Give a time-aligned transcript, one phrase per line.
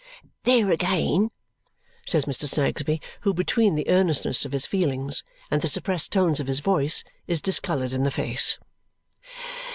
[0.45, 1.29] "There again!"
[2.07, 2.45] says Mr.
[2.47, 7.03] Snagsby, who, between the earnestness of his feelings and the suppressed tones of his voice
[7.27, 8.57] is discoloured in the face.